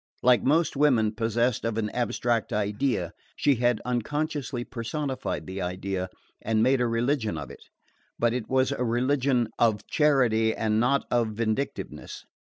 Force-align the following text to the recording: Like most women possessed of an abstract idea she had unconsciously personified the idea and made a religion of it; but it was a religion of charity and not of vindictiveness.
Like 0.23 0.41
most 0.41 0.75
women 0.75 1.11
possessed 1.13 1.63
of 1.63 1.77
an 1.77 1.91
abstract 1.91 2.51
idea 2.51 3.13
she 3.35 3.53
had 3.57 3.79
unconsciously 3.85 4.63
personified 4.63 5.45
the 5.45 5.61
idea 5.61 6.09
and 6.41 6.63
made 6.63 6.81
a 6.81 6.87
religion 6.87 7.37
of 7.37 7.51
it; 7.51 7.65
but 8.17 8.33
it 8.33 8.49
was 8.49 8.71
a 8.71 8.83
religion 8.83 9.49
of 9.59 9.85
charity 9.85 10.55
and 10.55 10.79
not 10.79 11.05
of 11.11 11.27
vindictiveness. 11.33 12.25